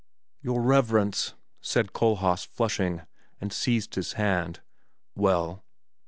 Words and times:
"Your 0.41 0.63
Reverence!" 0.63 1.35
said 1.61 1.93
Kohlhaas 1.93 2.43
flushing, 2.43 3.03
and 3.39 3.53
seized 3.53 3.93
his 3.93 4.13
hand 4.13 4.61
"Well?" 5.13 5.63